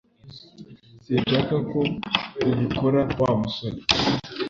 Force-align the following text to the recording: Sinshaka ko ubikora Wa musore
Sinshaka 1.05 1.55
ko 1.71 1.79
ubikora 2.49 3.01
Wa 3.21 3.31
musore 3.41 3.77